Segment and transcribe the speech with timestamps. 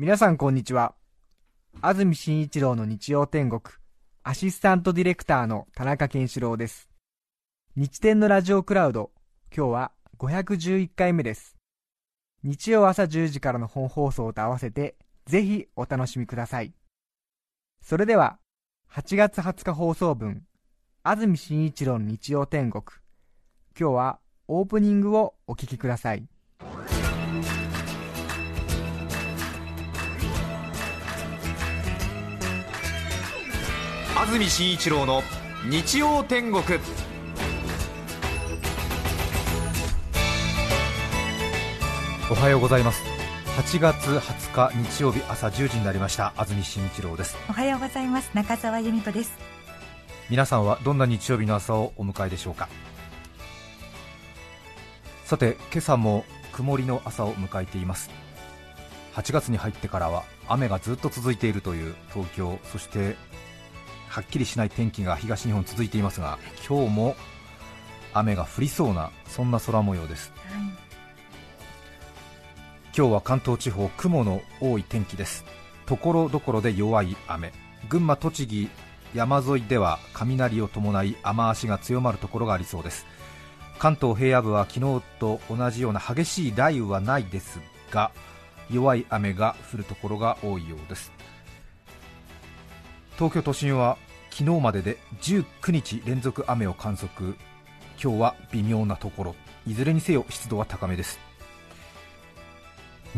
[0.00, 0.94] 皆さんこんにちは。
[1.82, 3.60] 安住紳一郎の日曜天国
[4.22, 6.88] アシスタントディレクターの田中健志郎です。
[7.76, 9.10] 日天のラジオクラウド
[9.54, 11.58] 今日は511回目です。
[12.42, 16.72] 日曜朝10時からの本放送と合わせてぜひお楽しみください。
[17.82, 18.38] それでは
[18.90, 20.44] 8月20日放送分
[21.02, 22.84] 安住紳一郎の日曜天国。
[23.78, 26.26] 今日はオープニングをお聞きください。
[34.30, 35.24] 安住紳一郎の
[35.68, 36.62] 日曜天国。
[42.30, 43.02] おはようございます。
[43.56, 46.32] 8月20日日曜日朝10時になりました。
[46.36, 47.36] 安住紳一郎です。
[47.48, 48.30] おはようございます。
[48.32, 49.32] 中澤由美子です。
[50.28, 52.68] 皆さんはどんな日曜日の朝をお迎えでしょうか？
[55.24, 58.10] さて今朝も曇りの朝を迎えています。
[59.14, 63.16] 8月に入ってからは雨がずっと続いているという東京そして
[64.10, 67.16] はっきりしない天気が東日本続いていますが今日も
[68.12, 70.62] 雨が降りそうなそんな空模様です、はい、
[72.96, 75.44] 今日は関東地方雲の多い天気です。
[75.86, 77.52] ところどころで弱い雨。
[77.88, 78.68] 群馬栃木
[79.14, 83.06] 山沿いでは雷を伴い雨足が強まるところがありそうです。
[83.78, 88.10] 関東平野部は昨日と同じような激しい雷雨はないですが
[88.70, 91.10] 弱い雨が降るところが多いようです
[93.20, 93.98] 東京都心は
[94.30, 97.36] 昨日までで19日連続雨を観測。
[98.02, 99.34] 今日は微妙なところ。
[99.66, 101.20] いずれにせよ湿度は高めです。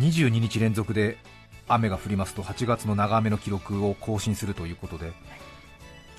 [0.00, 1.18] 22日連続で
[1.68, 5.12] 雨が降りますと8月の長雨の記録を更新するということで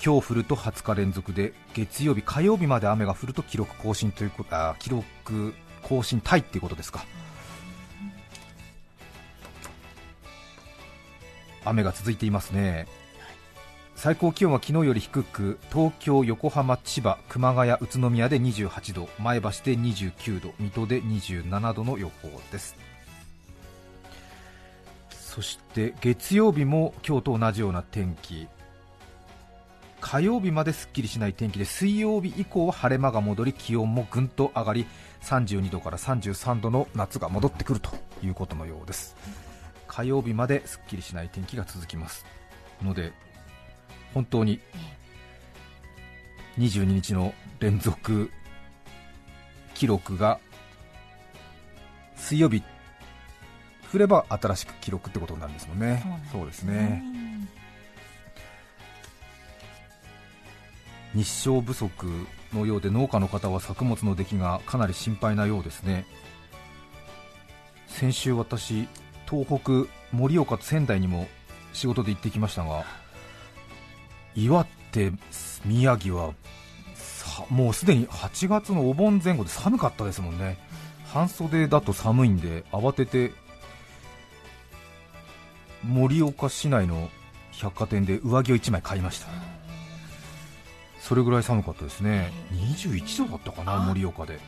[0.02, 7.04] 今日降ると20日連続で月曜日、火曜日まで雨が降ると記録更新ということあ記録更新タイっていうことですか。
[11.66, 13.03] 雨が続いていますね。
[14.04, 22.76] 最高気温は昨日より低く東京、横浜、千葉、熊谷、宇都宮で28度前橋で29度水戸で27度の予報です。
[25.08, 28.46] そして月曜日も今日と同じような天気。
[30.02, 34.86] 火曜日まですっきりしない天気で水曜日以降は晴れ間が戻り気温もぐんと上がり
[35.22, 37.88] 32度から33度の夏が戻ってくると
[38.22, 39.16] いうことのようです。
[39.88, 42.26] 火曜日まですっきりしない天気が続きます。
[42.82, 43.14] ので
[44.14, 44.60] 本当に
[46.58, 48.30] 22日の連続
[49.74, 50.38] 記録が
[52.16, 52.62] 水曜日
[53.92, 56.04] 降れば新しく記録ってことになるんですもんね。
[56.32, 57.02] そうですね。
[61.12, 62.06] 日照不足
[62.52, 66.06] のようで農家の方は作物の出来がかなり心配なようですね。
[67.88, 68.88] 先週私
[69.28, 71.28] 東北盛岡と仙台にも
[71.72, 72.84] 仕事で行ってきましたが
[74.36, 75.12] 岩手、
[75.64, 76.32] 宮城は
[77.50, 80.58] もうすでに8月のお盆前後で寒かったですもんね、
[81.06, 83.32] 半袖だと寒いんで慌てて
[85.84, 87.10] 盛岡市内の
[87.52, 89.28] 百貨店で上着を1枚買いました、
[91.00, 94.38] それぐらい寒かったですね、21度だったかな、盛岡で、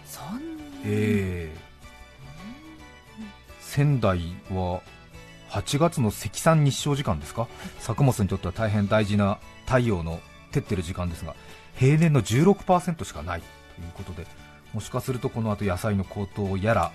[0.85, 3.23] えー、
[3.61, 4.21] 仙台
[4.51, 4.81] は
[5.51, 7.47] 8月の積算日照時間ですか？
[7.79, 10.21] 作物にとっては大変大事な太陽の
[10.53, 11.35] 照ってる時間ですが
[11.77, 13.41] 平年の16%しかない。
[13.41, 14.27] ということで
[14.73, 16.93] もしかするとこの後野菜の高騰やら、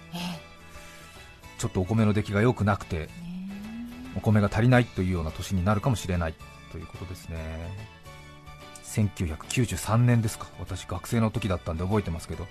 [1.57, 3.09] ちょっとお米の出来が良くなくて、
[4.15, 6.35] お米が足りないというような年になるかもしれない。
[6.71, 7.37] ということですね。
[8.83, 10.47] 1993年ですか。
[10.59, 12.45] 私学生の時だったんで覚えてますけど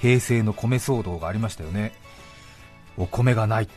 [0.00, 1.92] 平成の米騒動がありましたよね。
[2.98, 3.68] お米がない、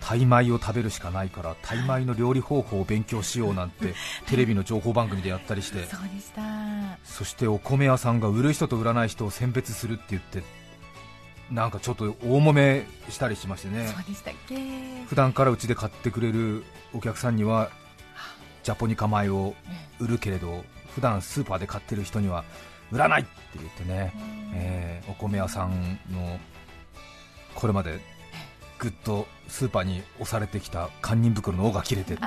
[0.00, 3.94] タイ米を食べるしかないからタイ米の料理方法を勉強しようなんて
[4.26, 5.84] テレビの情報番組でやったりして。
[5.86, 6.42] そうでした。
[7.04, 10.42] そしてお米屋さんが売る人と売らない人を選別するって言って
[11.50, 13.88] なんかちょっと大揉めしたりしましてね。
[13.88, 14.56] そうでしたっけ。
[15.06, 17.70] 普段からうちで買ってくれるお客さんには
[18.62, 19.54] ジャポニカ米を
[19.98, 20.64] 売るけれど
[20.94, 22.44] 普段スーパーで買ってる人には
[22.90, 24.12] 売らないって言ってね、
[24.54, 26.38] えー、お米屋さんの
[27.54, 28.00] これまで
[28.80, 32.26] ぐっとスーパーに押されてきた堪忍袋の尾が切れてそうで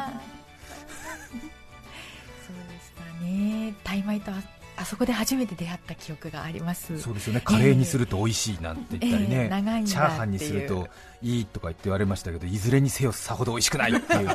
[2.79, 3.73] したね。
[3.83, 4.31] タイ米と
[4.75, 6.99] あそこで初めて出会った記憶があります。
[7.01, 7.41] そうですよね。
[7.41, 10.87] カレーにすると美味しいなんて言ったりね、えーえー、チャーハンにすると
[11.23, 14.29] いいとか言って言われましたけどいずれにせよさほど美味しくないっていう。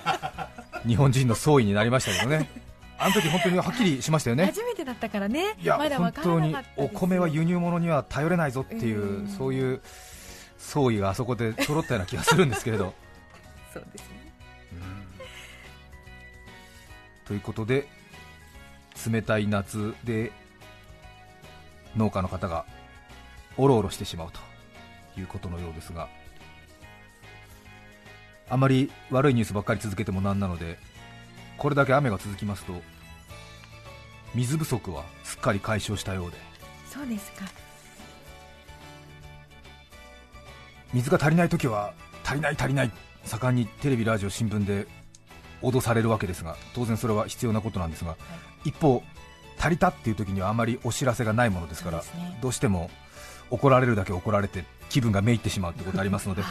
[0.87, 2.51] 日本人の総意になりましたけどね。
[3.01, 4.47] あの時本当にはっきりしましたよね。
[4.47, 5.55] 初めてだったからね。
[5.61, 9.81] いや、ま、本当にお米は輸入物には頼れないぞっていう、えー、そういう
[10.59, 12.95] 総意があそこで揃ったような気がするんですけれど。
[13.73, 14.33] そうですね、
[17.27, 17.87] ということで
[19.11, 20.33] 冷たい夏で
[21.97, 22.65] 農家の方が
[23.59, 24.41] おろおろしてしまうと
[25.21, 26.09] いうことのようですが
[28.49, 30.79] あまり悪いニュースばっかり続けてもなんなので
[31.59, 32.73] これだけ雨が続きますと
[34.35, 36.37] 水不足はすっかり解消したようで。
[36.91, 37.68] そうですか
[40.93, 41.93] 水が足りないときは
[42.25, 42.91] 足りない足りない
[43.25, 44.87] 盛んにテレビ、ラジオ、新聞で
[45.63, 48.17] 脅されるわけですが当然それは必要なことなんですが、
[48.65, 49.03] 一方
[49.59, 52.05] 足りたっていう時にはあまりお知らせがないものですからね。
[52.41, 52.91] どうしても
[53.51, 56.43] 怒られるだけ怒られて気分がめいってしまうということがありますので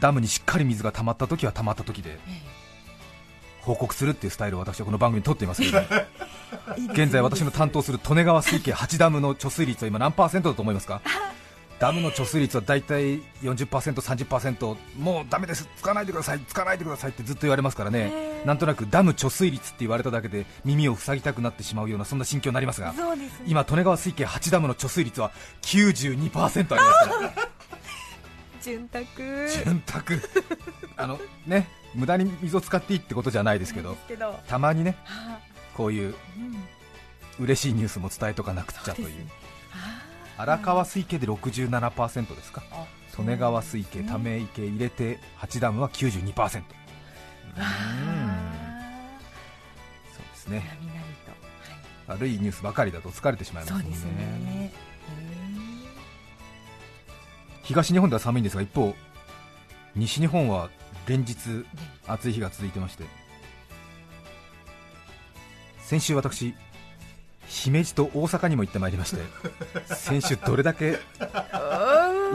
[0.00, 2.18] ダムにしっかり水が溜まった時は溜まった時で
[3.62, 5.80] 報告するっていうスタイルを私はこの番組に取っていますけれど
[6.88, 11.00] も現在私の担当する利根川水系8ダムの貯水率は今何パーセントだと思いますか？
[11.78, 18.42] ダムの貯水率は大体40%、30%もうダメです、使わないでください、使わないでくださいってずっと言われますからね。
[18.46, 23.30] なんとなくダム貯水率って言われただけで耳を塞ぎたくなってしまうようなそんな心境になりますがすね。
[23.46, 25.32] 今、利根川水系8ダムの貯水率は
[25.62, 26.76] 92%ありますか
[27.22, 27.32] ら
[28.62, 29.04] 潤沢。
[29.64, 30.02] 潤沢。
[30.96, 33.96] あのね無駄に水を使っていいってことじゃないですけど
[34.48, 35.38] たまにねは
[35.74, 36.56] こういううん。
[37.38, 39.28] 嬉しいニュースも伝えとかなくちゃという
[40.38, 42.62] 荒川水系で67%ですか？
[42.70, 42.86] あ
[43.18, 44.06] 利根川水系、うん。
[44.06, 46.62] ため池入れて8ダムは92%わそう
[47.58, 47.62] あ
[50.32, 50.62] ですね。
[52.06, 54.72] 悪いニュースばかりだと疲れてしまいますもんそうですね。
[57.62, 58.94] 東日本では寒いんですが一方
[59.96, 60.68] 西日本は
[61.08, 61.64] 連日
[62.06, 63.04] 暑い日が続いてまして。
[65.80, 66.54] 先週私
[67.46, 69.22] 姫路と大阪にも行ってまいりまして
[69.94, 70.98] 先週どれだけ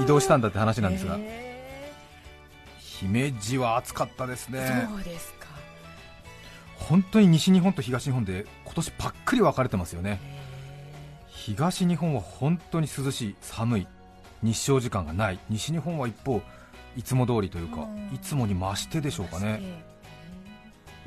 [0.01, 1.51] 移動したんだって話なんですがへ
[3.01, 4.87] 姫路は暑かったですーね。
[4.87, 5.47] そうですか。
[6.75, 10.19] 本当に西日本と東日本で今年ばっくり分かれてますよね。
[10.21, 10.41] へ
[11.29, 13.87] 東日本は本当に涼しい寒い
[14.43, 15.39] 日照時間がない。
[15.49, 16.43] 西日本は一方
[16.95, 18.13] いつも通りというかうん。
[18.13, 19.59] いつもに増してでしょうかね。
[19.61, 19.83] へ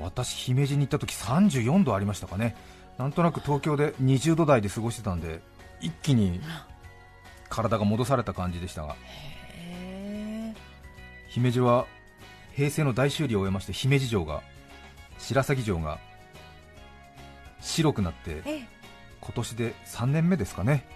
[0.01, 2.57] 私姫路に行った時34度ありましたかね
[2.99, 5.41] なんとなく東京で20度台で過ごしてたんで
[5.81, 6.41] 一気に
[7.49, 8.97] 体が戻された感じでしたが。
[9.57, 10.55] へ
[11.29, 11.87] 姫路は
[12.53, 14.43] 平成の大修理を終えまして姫路城が
[15.19, 15.99] 白鷺城が
[17.61, 18.43] 白くなって
[19.21, 20.87] 今年で3年目ですかね。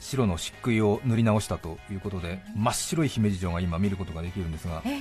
[0.00, 4.98] 白の漆喰を塗り直したということで真っ白い姫路城が今見ることができるんですがえ。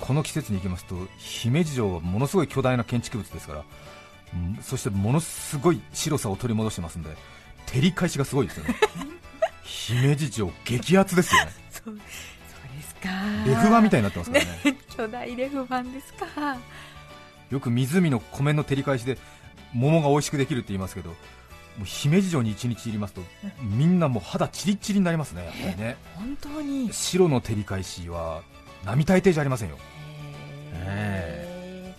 [0.00, 3.64] この季節に行きますと姫路城はものすごい巨大な建築物ですから
[4.34, 4.58] うん。
[4.62, 7.10] そしてものすごい白さを取り戻してますんで
[7.66, 8.76] 照り返しがすごいですよね。
[9.62, 11.52] 姫路城激アツですよね。
[11.70, 13.08] そうそうですか。
[13.46, 14.78] レフ板みたいいになってますからね。
[14.96, 16.56] 巨大レフ板ですか。
[17.50, 19.18] よく湖の湖面の照り返しで
[19.72, 21.16] 桃が美味しくできるって言いますけども
[21.82, 23.22] う姫路城に一日いりますと
[23.60, 25.96] みんなもう肌チリッチリになりますねやっぱりね。
[26.14, 26.92] 本当に。
[26.92, 28.42] 白の照り返しは
[28.84, 29.78] 並大抵じゃありませんよ。
[30.74, 31.94] へ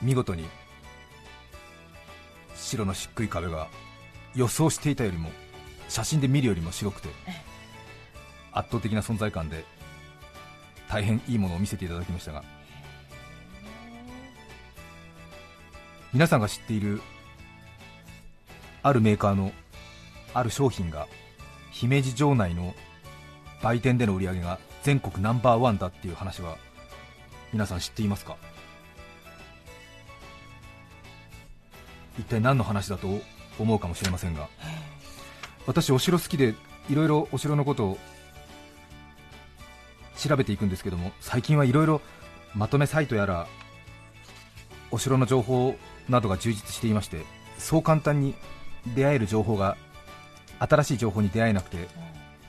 [0.00, 0.44] 見事に
[2.60, 3.68] 白の漆喰壁が
[4.34, 5.30] 予想していたよりも
[5.88, 7.32] 写真で見るよりも白くてえ。
[8.52, 9.64] 圧倒的な存在感で
[10.88, 12.44] 大変いいものを見せていただきましたが。
[16.12, 17.00] 皆さんが知っている
[18.82, 19.52] あるメーカーの
[20.34, 21.06] ある商品が
[21.70, 22.74] 姫路城内の
[23.62, 26.56] 売店での売り上げが全国ナンバーワンだっていう話は
[27.52, 28.36] 皆さん知っていますか？
[32.18, 33.20] 一体何の話だと
[33.58, 34.48] 思うかもしれませんが
[35.66, 36.54] 私お城好きで
[36.88, 37.98] いろいろお城のことを
[40.16, 42.00] 調べていくんですけども最近はいろいろ
[42.54, 43.46] まとめサイトやら
[44.90, 45.76] お城の情報
[46.08, 47.22] などが充実していまして
[47.58, 48.34] そう簡単に
[48.94, 49.76] 出会える情報が
[50.58, 51.88] 新しい情報に出会えなくて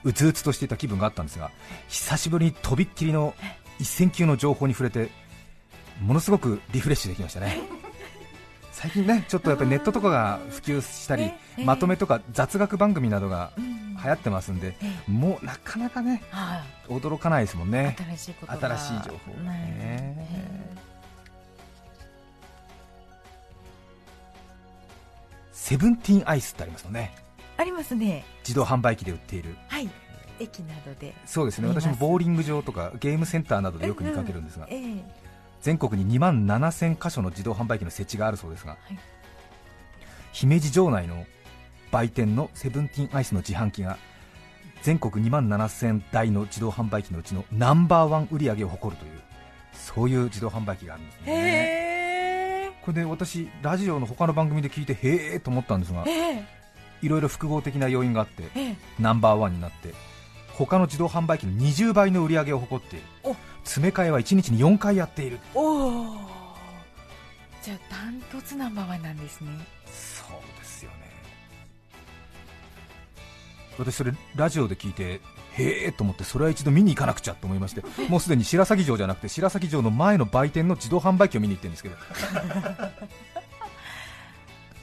[0.03, 1.51] うつうつとしていた気分があったんですが
[1.87, 3.35] 久しぶりにとびっきりの
[3.79, 5.09] 一線級の情報に触れて
[6.01, 7.59] ものすごくリフレッシュできましたね。
[8.81, 11.65] 最近ねちょっとやっぱりネットとかが普及したりええ。
[11.65, 13.81] まとめとか雑学番組などがうん。
[14.03, 17.95] 流行ってますんでえもうなかなかねは驚かないですもんいね。
[17.99, 18.75] 新しいことが。
[18.75, 19.33] 新しい情報。
[19.45, 19.59] がね。
[19.59, 20.77] ね。
[25.51, 27.13] セブンティーンアイスってありますよね
[27.57, 28.25] ありますね。
[28.39, 29.87] 自動販売機で売っているはい。
[30.39, 31.13] 駅などで。
[31.27, 31.67] そうですね。
[31.67, 35.20] 私もボーリング場とかゲームセンターなどでよく見かけるんですが、ええ
[35.61, 38.99] 全国に2万7000箇所の自動販売機の設置があるそうですが、はい。
[40.33, 41.25] 姫路城内の
[41.91, 43.97] 売店のセブンティーンアイスの自販機が
[44.81, 49.21] 全国2万7000台の自動販売機のうちのナンバーワン売り上げを誇るという
[49.73, 51.23] そういう自動販売機があるんですね。
[51.27, 56.43] へこれで私ラジオの他の番組で聞いてへえと思ったんですがええ。
[57.01, 58.75] いろいろ複合的な要因があってええ。
[58.99, 59.93] ナンバーワンになって
[60.53, 63.05] 他の自動販売機の20倍の売り上げを誇っている。
[63.23, 65.39] お詰め替えは1日に4回やっている。
[65.53, 66.31] おお
[67.61, 69.49] じゃあダントツナンバーワンなんですね。
[69.85, 70.97] そうですよね。
[73.77, 75.21] 私それラジオで聞いて
[75.53, 81.95] へえと思ってそれは一度見に行かなくちゃと思いまして もうすでに白鷺城じゃなくて白鷺城の前の売店の自動販売機を見に行ってるんですけど。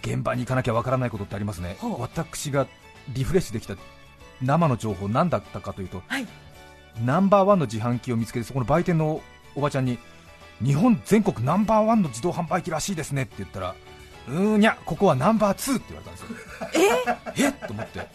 [0.02, 1.76] 現場に行かなきゃわからないことってありますね。
[1.98, 2.66] 私が
[3.08, 3.74] リフレッシュできた
[4.40, 6.26] 生の情報何だったかというとはい
[7.04, 9.20] ナンバーワンの自販機を見つけてそこの売店の
[9.54, 9.98] おばちゃんに
[10.62, 13.74] 日本全国ナンバーワンの自動販売機らしいですねって言ったら
[14.28, 17.46] うーにゃここはナンバーツーって言われたんですよ。
[17.46, 17.48] え？
[17.48, 18.06] っと思って。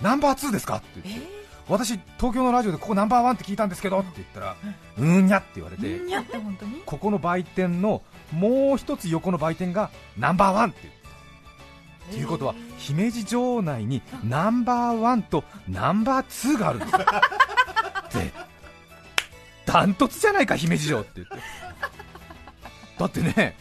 [0.00, 0.76] ナンバーツーですか？
[0.76, 1.40] ってえ言って。
[1.68, 4.56] 私東京のラジオでここナンバーワンって聞いたんですけどって言ったら
[4.98, 6.00] うーにゃって言われて
[6.84, 11.00] ここの売店のもう一つ横の売店がナンバーワンって言って
[12.10, 16.92] ということは姫路城内にナンバーワンとナンバーツーがあるんです
[18.18, 18.32] よで
[19.66, 21.34] ダントツじゃないか姫路城って言って。
[22.98, 23.56] だってね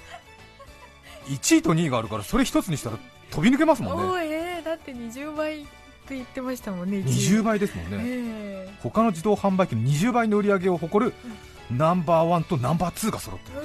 [1.28, 2.98] 1位と2位があるからそれ一つにしたら
[3.32, 4.26] 飛び抜けますもんね。
[4.26, 5.66] えー、だって20倍っ
[6.08, 7.98] て言ってましたもんね20倍倍ですもんね。
[8.02, 11.14] え他の自動販売機の20倍の売り上げを誇る
[11.72, 13.60] ナンバーワンとナンバーツーが揃ってる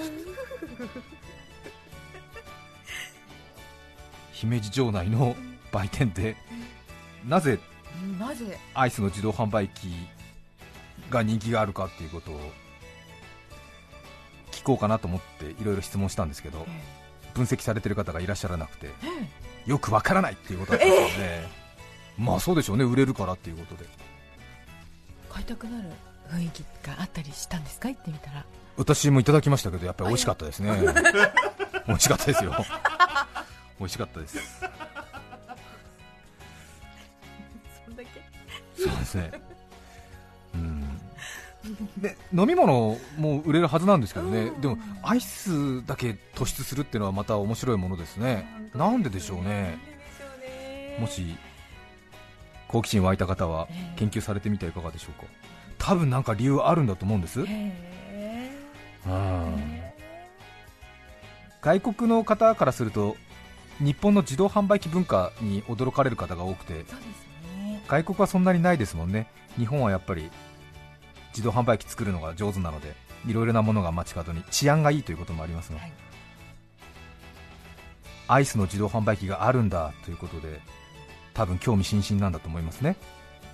[4.33, 5.35] 姫路城内の
[5.73, 6.37] 売店で
[7.27, 8.59] なぜーなぜ？
[8.75, 9.89] アイスの自動販売機
[11.15, 12.41] が人気があるかっていうことを
[14.53, 16.83] 聞こうかなと思っていろいろ質問したんですけどえ
[17.35, 18.91] 分析されてる方がいらっしゃらなくてー
[19.67, 19.71] え。
[19.71, 21.49] よくわからないっていうことだったんですよね、
[22.19, 23.85] まあそうでしょうね売れるからっていうことで。
[23.85, 23.89] ー
[25.33, 25.89] 買いたくなる
[26.31, 27.89] 雰囲気があったりしたんですか？
[27.89, 28.45] 行ってみたら。
[28.77, 30.71] 私もいただきましたけどやっぱり美味しかったですね。
[31.89, 32.55] 美味しかったですよ。
[33.79, 34.39] 美味しかったです。
[38.77, 39.31] そうですね。
[39.33, 39.55] うん
[41.99, 49.79] で飲み物も売れるはずなんですけどね、うんでもアイスだけ突出するっていうのはまた面白いものですね、なんででしょうね、
[50.99, 51.37] もし
[52.69, 55.27] 好奇心湧いた方はええ研究されてみてはいかがでしょうか、
[55.79, 57.47] 多分なんか理由あるんだと思うんです、うん。
[57.47, 58.53] へ
[61.63, 63.17] 外国の方からすると
[63.79, 66.85] 日本の自動販売機文化に驚かれる方が多くて。
[67.87, 69.27] 外国はそんなにないですもんね。
[69.59, 70.31] 日本はやっぱり
[71.35, 72.95] 自動販売機作るのが上手なので
[73.27, 75.93] いろいろなものが街角に治安がいいということもありますが、はい。
[78.29, 80.61] アイスの自動販売機があるんだということで
[81.35, 82.97] 多分興味津々なんだと思いますね。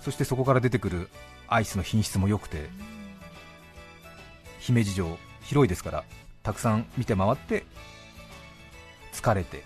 [0.01, 1.09] そしてそこから出てくる
[1.47, 2.69] アイスの品質も良くて
[4.59, 6.03] 姫路城広いですから
[6.43, 7.65] たくさん見て回って
[9.11, 9.63] 疲れて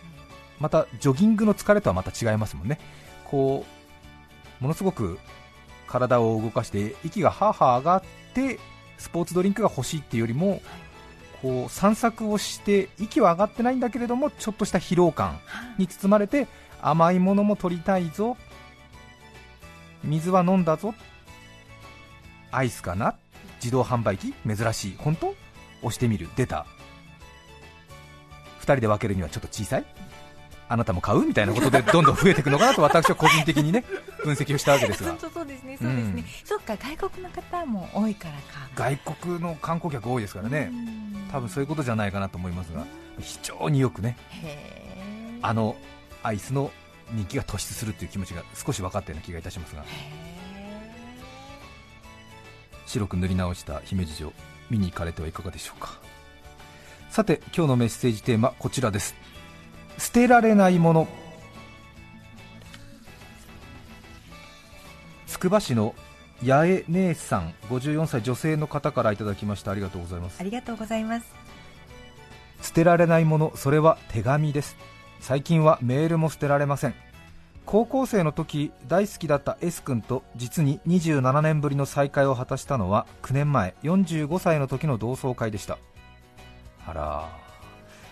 [0.60, 2.79] またジョギングの疲れとはまた違いますもんね。
[3.25, 3.65] こ
[4.60, 5.19] うものすごく
[5.88, 8.60] 体を動かして息がハーハー上がって
[8.98, 10.62] スポーツドリンクが欲しいっていうよりも
[11.42, 15.39] こう散策をして息は上がってないんだけれどもちょっとした疲労感
[15.77, 16.48] に包まれて
[16.82, 18.38] 甘いものも取りたいぞ。
[20.04, 20.94] 水は飲んだぞ。
[22.51, 23.15] アイスかな。
[23.56, 24.34] 自動販売機。
[24.46, 24.96] 珍しい。
[24.98, 25.36] 本当？
[25.82, 26.30] 押してみる。
[26.36, 26.65] 出た。
[28.60, 29.86] 2人で分けるにはちょっと小さい
[30.67, 33.84] あなたも買うみたいなことでどんどん増えていくのかなと私は個人的にね
[34.24, 35.15] 分析をしたわけですが。
[35.19, 36.25] そうですねそうですね、うん。
[36.43, 38.67] そっか外国の方も多いからか。
[38.75, 40.72] 外国の観光客多いですからね。
[41.31, 42.86] 多分そういうことじゃないかなと思いますが
[43.19, 44.17] 非常によくね
[45.41, 45.75] あの
[46.24, 46.72] アイスの
[47.12, 49.81] 人気が突出するという気持ちが少し分かったような気がいたしますが。
[49.84, 49.86] へ
[52.86, 54.34] 白く塗り直した姫路城
[54.69, 56.00] 見に行かれてはいかがでしょうか。
[57.10, 59.15] さて今日のメッセージテーマこちらです
[59.98, 61.08] 捨てられないもの。
[65.28, 65.96] つくば市の
[66.46, 69.72] 八重姉さん54歳女性の方からいただきました。
[69.72, 70.38] ありがとうございます。
[70.40, 71.25] ありがとうございます。
[72.62, 74.75] 捨てられないものそれは手紙です。
[75.20, 76.96] 最近はメールも捨てられません。
[77.66, 85.80] 高校生の時大好きだった S 君と実に27年ぶりの再会を果たしたのは9年前45歳の時の同窓会でした。
[86.88, 87.45] あら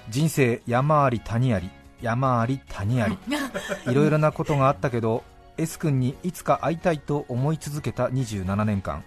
[0.09, 1.69] 人生山あり谷あり
[2.01, 3.17] 山あり谷あり。
[3.89, 5.23] いろいろなことがあったけど
[5.57, 9.03] S 君にいつか会いたいと思い続けた27年間。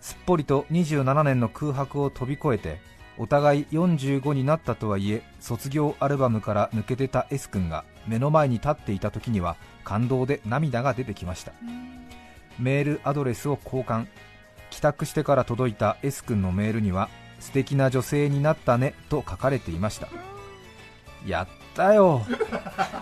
[0.00, 2.80] すっぽりと27年の空白を飛び越えて
[3.16, 11.52] お互い45になったとはいえ卒業アルバムから抜け出た S 君が目の前に立っていた時には感動で涙が出てきました。
[12.58, 14.06] メールアドレスを交換。
[14.70, 17.08] 帰宅してから届いた S 君のメールには
[17.40, 20.08] 素敵な女性になったねと書かれていました。
[21.26, 22.22] やったよ。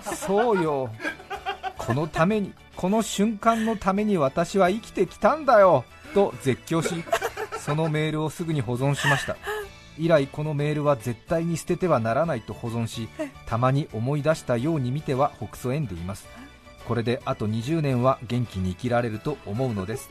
[0.03, 0.91] そうよ。
[1.79, 5.85] このためにこの瞬間のために私は生きてきたんだよ。
[6.15, 7.05] と絶叫し
[7.59, 9.37] そのメールをすぐに保存しました。
[9.99, 13.09] 以来このメールは絶対に捨ててはならないと保存し
[13.47, 16.27] たまに思い出したように見ては北曽縁でいます。
[16.87, 20.11] これであと20年は元気に生きられると思うのです。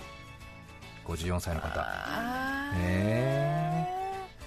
[1.05, 1.81] 54歳の方。
[1.81, 3.64] あー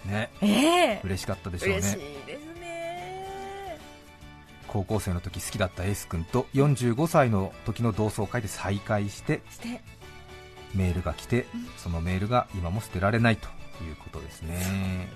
[0.08, 0.30] ね。
[0.40, 0.46] ねえ
[0.94, 1.00] え。
[1.04, 3.78] 嬉しかったでしょう嬉しいねですね。
[4.66, 9.80] 高校生の時好きだったエース君と45歳の時の同窓会で再会してして。
[10.74, 11.66] メールが来てうん。
[11.76, 13.48] そのメールが今も捨てられないと
[13.82, 15.08] いうことですね。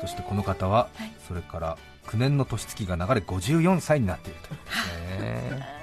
[0.00, 1.12] そしてこの方ははい。
[1.26, 5.68] それから9年の年月が流れ54歳になっているということですね。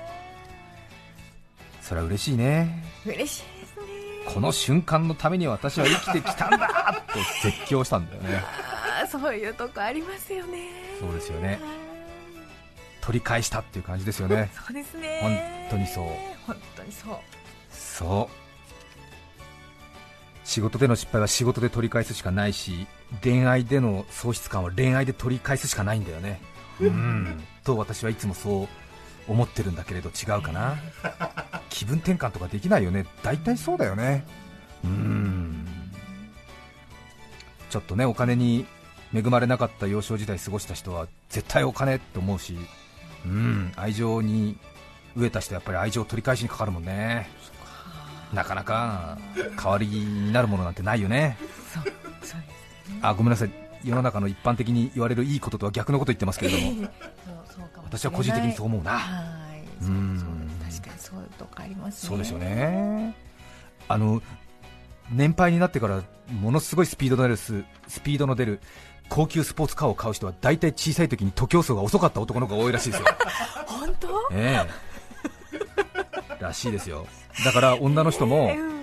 [1.81, 2.83] それは嬉しいね。
[3.05, 3.54] 嬉しい
[4.25, 8.43] この瞬間のために私は生きてきたんだと絶叫したんだよね。
[9.09, 10.69] そういうとこありますよね。
[10.99, 11.47] そうですよね。
[11.49, 11.59] はい。
[13.01, 14.49] 取り返したっていう感じですよね。
[14.65, 15.19] そうですね。
[15.69, 16.07] 本当にそう。
[16.47, 17.17] 本当にそう。
[17.71, 18.45] そう。
[20.47, 22.85] 仕事での失敗は仕事で取り返すしかないし
[23.23, 26.39] 恋愛での喪失感は恋愛で取り返すしかないんだよね。
[26.79, 27.43] うん。
[27.63, 28.67] と私はいつもそう
[29.27, 30.77] 思ってるんだけれど違うかな
[31.75, 33.05] 気分転換とかできないよね。
[33.21, 34.23] 大体そうだよね。
[34.85, 35.67] うん。
[37.69, 38.65] ちょっとねお金に
[39.13, 42.57] 恵まれなかった幼少時代過ごした人は絶対お金って思うし。
[43.25, 43.73] うん。
[43.75, 44.57] 愛情に
[45.17, 47.29] 飢えた人はやっぱり愛情を取り返しにかかるもんね。
[48.33, 49.17] なかなか
[49.57, 51.37] 代わりになるものなんてないよね。
[53.01, 53.51] あごめんなさい。
[53.83, 56.87] 世の中の一般的に言われるいいこととは逆のこと言ってますけれども。
[57.83, 59.01] 私は個人的にそう思うな。
[59.81, 62.09] ううん確かにそういうとこありますね。
[62.09, 63.15] そうですよね。
[63.87, 64.21] あの
[65.11, 68.59] 年配になってからものすごいスピードの出るススピードの出る
[69.09, 73.07] 高級スポーツカーを買う人は大体小さい時に徒競走が遅かった男の子が多いらしいですよ。
[73.67, 74.07] 本当？
[74.31, 74.65] え
[76.39, 76.41] え。
[76.41, 77.05] らしいですよ。
[77.43, 78.75] だから女の人もうん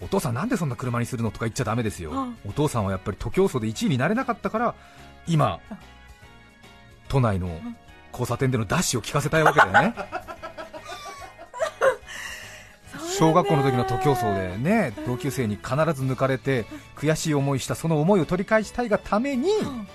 [0.00, 4.74] お父さんなんでそんな車にするのとか言っちゃだめですよ、うんお父さんはやっぱり徒競走で1位になれなかったから
[5.26, 5.60] 今
[7.08, 7.60] 都内の
[8.12, 9.94] 交差点でのダッシュを聞かせたいわけだよね
[13.18, 19.86] 小学校の時の徒競走でね同級生に必ず抜かれて悔しい思いしたその思いを取り返したいがためにうん。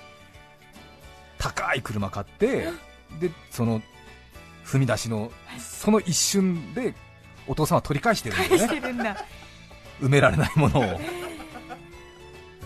[1.37, 2.67] 高い車買って
[3.19, 3.81] でその
[4.65, 6.93] 踏み出しのその一瞬で
[7.47, 9.15] お父さんは取り返してるんだ返よね
[10.01, 10.99] 埋められないものを。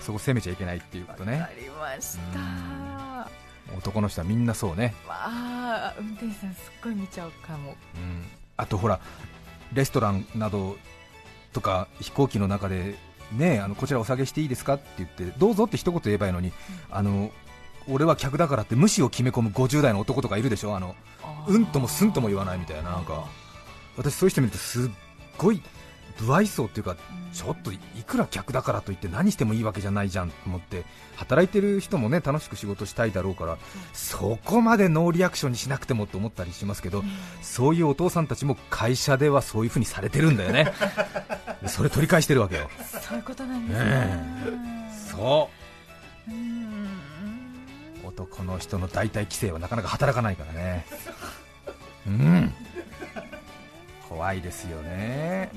[0.02, 1.40] そこ責めちゃいけないっていうことね。
[1.40, 2.40] わかりました。
[2.40, 3.78] うん。
[3.78, 7.76] 男の人はみんなそうね、わあ運転手さんすっごい見ちゃうかも。
[7.96, 8.26] うん、
[8.58, 9.00] あとほら
[9.74, 10.78] レストランなど
[11.52, 12.96] とか飛行機の中で
[13.32, 16.52] ねあのこちらお下げしていいですかって言ってどうぞって一言言えばいいのに、
[16.92, 17.32] あの
[17.90, 20.76] 俺は客だからって無視を決め込む50代の男とかいるでしょ？
[20.76, 20.96] あの
[21.48, 23.26] うんともすんとも言わないみたいななんか。
[23.96, 24.90] 私そういう人見るとすっ
[25.38, 25.62] ごい
[26.18, 26.96] 不愛想っていうか
[27.34, 33.58] ちょっといくら客だからといって何してもいいわけじゃないじゃんと思って働いてる人もね楽しく仕事したいだろうから
[33.94, 37.04] そこまでノーリアクションにしなくてもと思ったりしますけど
[37.42, 40.72] そういうお父さんたちも会社ではそういう風にされてるんだよね。
[41.62, 42.70] で それ取り返してるわけよ。
[43.02, 43.90] そういうことなんですね。
[43.90, 45.64] ねそう。
[48.08, 50.86] 男の人の大体規制はなかなか働かないからね。
[52.08, 52.54] うん。
[54.08, 55.50] 怖いですよね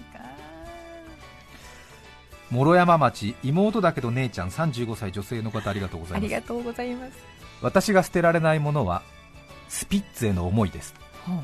[2.51, 6.25] 諸山町妹だけど姉ちゃん35歳女性の方ありがとうございます。
[6.25, 7.13] ありがとうございます。
[7.63, 9.03] 私が捨てられないものは
[9.69, 10.95] スピッツへの思いです。
[11.25, 11.43] ほ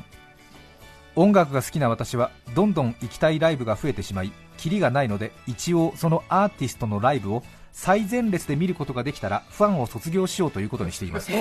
[1.15, 11.31] 音楽が好きな私はどんどん行きたいライブが増えてしまいキリがないので一応そのアーティストのライブを最前列で見ることができたらファンを卒業しようということにしています。
[11.31, 11.37] は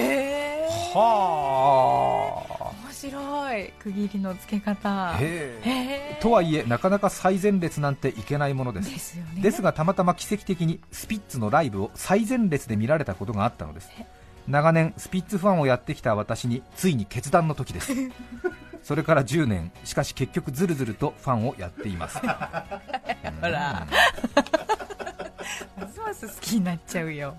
[2.61, 2.73] あ。
[2.82, 3.73] 面白い。
[3.81, 5.15] 区切りのつけ方。
[6.21, 8.91] とはいえなかなか最前列なんて行けないものです。
[8.91, 9.43] ですよね。
[9.43, 13.91] ですがたまたま奇跡的にスピッツのライブを最前列で見られたことがあったのです。
[14.47, 17.93] 長年スピッツファンをやってきた私についに決断の時です。
[18.83, 19.73] それから10年。
[19.85, 22.19] しかし結局ずるずるとファンをやっています。
[22.23, 22.27] ほ
[23.43, 23.87] ら。
[25.77, 27.37] ますます好きになっちゃうよ。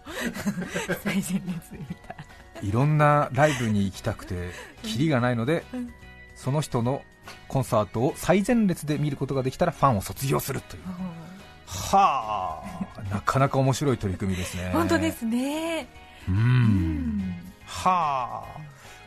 [1.03, 2.22] 最前列で見たら
[2.63, 4.51] いろんなライブに行きたくて
[4.83, 5.93] キリがないのでうん。
[6.35, 7.03] その人の
[7.47, 10.81] コンサートを最前列で見ることができたらファンを卒業するという。
[11.65, 12.61] は
[12.97, 14.69] あなかなか面白い取り組みですね。
[14.73, 15.87] 本当ですね。
[16.27, 16.37] ううん。
[17.19, 18.63] んはあ。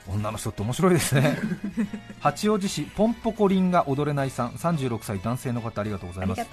[0.09, 1.37] 女の人って面白いですね。
[2.21, 6.47] 八王子市ポンポコリンが踊れないさん36歳男性の方ありがとうございます。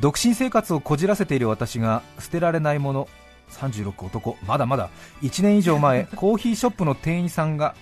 [0.00, 3.08] 独身生活をこじらせている私が捨てられないもの
[3.52, 4.90] 36男まだまだ
[5.22, 7.74] 1年以上前 コーヒーショップの店員さんが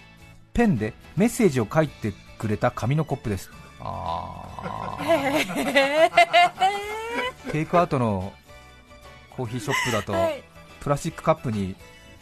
[0.53, 3.51] ペンでメッセージを書いてくれた紙のコップです。
[3.81, 6.11] あー。
[7.53, 8.33] テイクアウトの
[9.31, 10.43] コーヒーショップだと、はい。
[10.81, 11.77] プラスチックカップに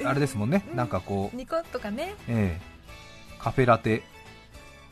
[0.05, 2.15] あれですもんね、なんかこう、ニコとかね。
[2.29, 2.79] ええ。
[3.39, 4.03] カフェラテ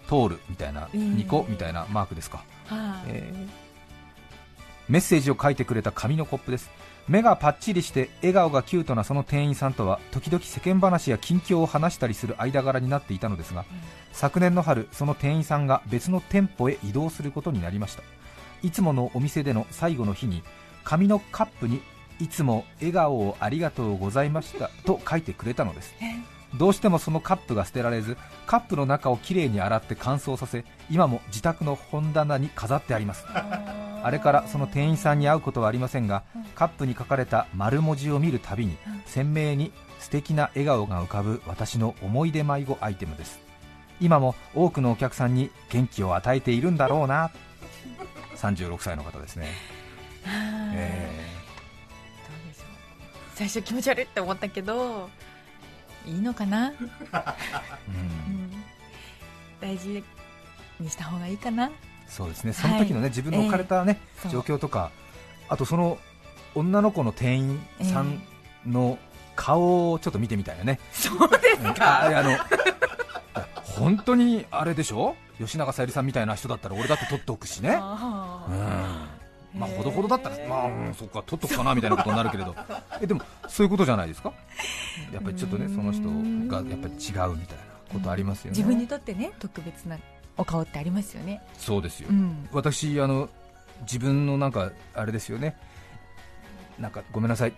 [0.08, 3.66] 通るみたいな、えーニコみたいなマークですか、はい、えー
[4.88, 6.70] メッセージを書いてくれた紙のコップです
[7.08, 13.64] 目がパッチリして笑顔がキュートなその店員さんとは時々世間話や近況を話したりする間柄になっていたのですが
[14.12, 18.02] 昨年の春その店員さんが別の店舗へ移動することになりました。
[18.62, 20.42] いつものお店での最後の日に
[20.82, 21.82] 紙のカップに
[22.18, 25.94] いつも笑顔をありがとうございましたと書いてくれたのです。
[26.54, 28.16] どうしてもそのカップが捨てられず
[28.46, 33.26] カップの中をきれいに洗って乾燥させ今も自宅の本棚に飾ってあります
[34.06, 36.44] ああれからその店員さんに会うことはありませんがうん。
[36.54, 39.02] カップに書かれた丸文字を見るたびにうん。
[39.06, 43.40] 鮮明に素敵な笑顔が浮かぶ私の思い出迷子アイテムです。
[44.00, 47.30] 今も多くのお客さんに元気を与えているんだろうな。
[48.36, 49.46] 36歳の方ですね、
[50.22, 51.10] はいえ
[52.28, 52.66] どうでしょう。
[53.34, 55.08] 最初気持ち悪いって思ったけど
[56.04, 56.92] いいのかな、ーううんん、
[59.60, 60.04] 大事
[60.78, 61.70] にした方がいいかな？
[62.08, 62.52] そうですね。
[62.52, 64.32] その時のね、自分の置かれたね、そう。
[64.32, 64.90] 状況とか
[65.48, 65.98] あとその
[66.54, 68.22] 女の子の店員さん
[68.66, 68.98] の
[69.34, 71.68] 顔をちょっと見てみたいよね、そうですうん。
[71.82, 72.38] あの
[73.62, 75.14] 本当にあれでしょ？
[75.38, 78.52] 吉永小百合さんみたいな人だったら俺だって取っておくしね、あう
[79.58, 79.60] ん。
[79.60, 82.54] ーまあほどほどだったら、まあ、うん、そっか取っとくかなみたいなことになるけれど。
[83.02, 84.32] えでもそういうことじゃないですか？
[85.12, 86.08] やっぱりちょっとねその人
[86.48, 88.56] がやっぱり違うみたいなことありますよね。
[88.56, 89.98] 自分にとってね特別な
[90.36, 91.40] お顔ってありますよね。
[91.58, 92.48] そうですよ、うん。
[92.52, 93.28] 私あの
[93.82, 95.56] 自分のなんかあれですよね。
[96.78, 97.52] なんかごめんなさい。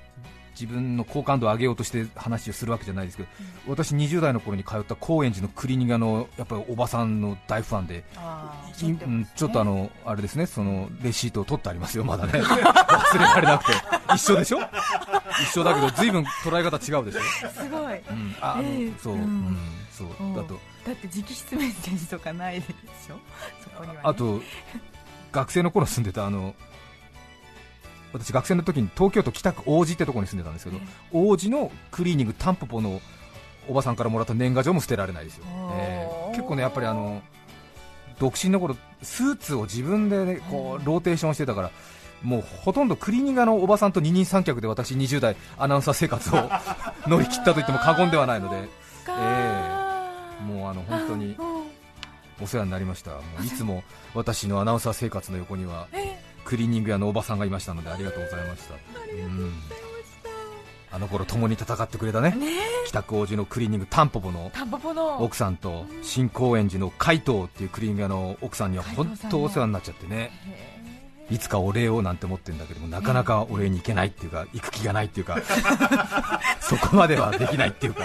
[0.60, 3.28] 自分の好感度を上げようとして話をするわけじゃないですけど、
[3.68, 12.32] 私20代の頃に通った高円寺のクリニガのやっぱりおばさんの大ファンであいうんちょっとあのあれですねそのレシートを取ってありますよまだね。
[12.42, 13.72] 忘れられなくて。
[14.16, 14.58] 一緒でしょ？
[15.40, 17.98] 一緒だけど随分捉え方違うでしょ、すごい。
[18.10, 18.92] うん、あええ。
[19.00, 19.58] そう、ううんん
[19.98, 20.34] そううん。
[20.34, 20.54] だと。
[20.86, 23.18] だって直筆メッセージとかないでしょ？
[23.62, 24.40] そこには、ね、あと
[25.32, 26.54] 学生の頃住んでたあの
[28.12, 30.78] 私学生の時に東京都北区王子ってところに住んでたんですけど、
[31.12, 33.02] 王子のクリーニングタンポポの
[33.68, 36.36] おばさんからもらった年賀状も捨てられないですよ、ええ。
[36.36, 37.20] 結構ねやっぱりあの
[38.18, 41.70] 独身の頃スーツを自分で、ね、こうローテーションしてたから
[42.22, 46.50] もうほとんどクリーニングのおばさんと二人三脚で私20代アナウンサー生活を
[47.06, 48.56] 乗り切ったと言っても過言ではないので。
[49.04, 49.37] かえ
[50.40, 51.36] もうあの本当に
[52.40, 53.12] お世話になりました。
[53.12, 53.82] もういつも
[54.14, 58.74] 私のアナウンサー生活の横にはえクリーニング屋のおばさんがいましたのでありがとうございました。
[58.74, 58.78] う
[59.28, 59.52] ん。
[60.90, 62.46] あの頃共に戦ってくれたねね
[62.86, 64.50] 北区王子のクリーニングタンポポの
[65.20, 70.30] 奥さんと新高円寺の海藤っていうクリーニング屋の奥さんには本当お世話になっちゃってね。
[70.46, 70.77] へ
[71.30, 75.38] いつかお礼をなんて思ってるんだけどもなかなかお礼に行けないっていうか行く気がないっていうか
[76.60, 78.04] そこまではできないっていうか。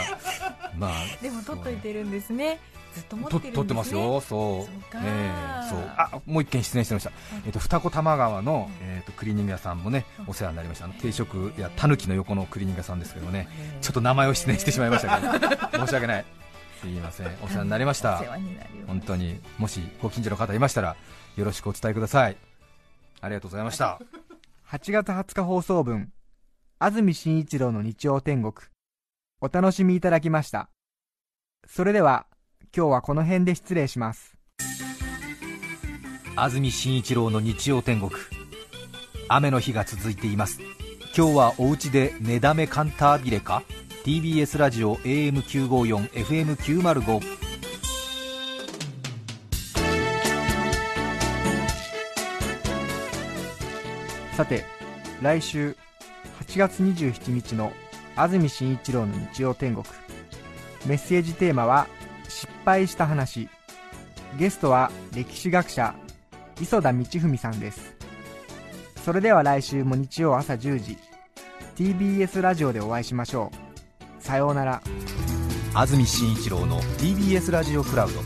[0.77, 2.59] まあーでも取っといてるんですね。
[2.93, 3.55] ずっと持ってとるんですね。
[3.55, 4.99] 撮ってますよ、そう、そうか。
[5.03, 5.31] え
[5.65, 5.91] えそう。
[5.97, 7.11] あもう一件失礼してました、
[7.45, 13.47] えっと二子玉川の、えっとクリーニング屋さんもねお世話になりました、あの定食やたぬきの横のクリーニング屋さんですけどもね、
[13.81, 16.25] ちょっと名前を失念してしまいましたけど、 申し訳ない、
[16.81, 18.23] すいません、お世話になりました。
[18.87, 20.95] 本当に、もしご近所の方いましたら、
[21.35, 22.52] よろしくお伝えください。
[23.23, 24.01] ありがとうございました。
[24.69, 26.11] 8月20日放送分
[26.77, 28.53] 安住紳一郎の日曜天国。
[29.39, 30.69] お楽しみいただきました。
[31.65, 32.25] それでは
[32.75, 34.35] 今日はこの辺で失礼します。
[36.35, 38.11] 安住紳一郎の日曜天国。
[39.29, 40.59] 雨の日が続いています。
[41.15, 43.63] 今日はお家で寝だめカンタービレか
[44.03, 46.09] ？TBS ラジオ AM954
[54.35, 54.65] さて
[55.21, 55.77] 来週
[56.47, 57.71] 8月27日の
[58.15, 59.85] 安住紳一郎の日曜天国。
[60.87, 61.87] メッセージテーマは
[62.27, 63.47] 「失敗した話」
[64.37, 65.93] ゲストは歴史学者
[66.59, 67.93] 磯田道文さんです。
[69.05, 70.97] それでは来週も日曜朝10時
[71.75, 73.51] TBS ラジオでお会いしましょ
[74.19, 74.23] う。
[74.23, 74.81] さようなら。
[75.75, 78.19] 安住紳一郎の TBS ラジオクラウド。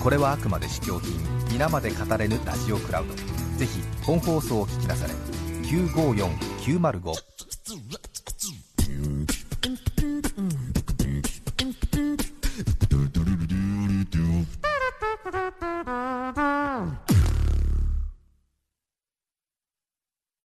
[0.00, 1.12] これはあくまで試供品。
[1.50, 3.14] 皆まで語れぬラジオクラウド。
[3.58, 5.27] ぜひ本放送を聞きなされ。
[5.68, 8.07] 954905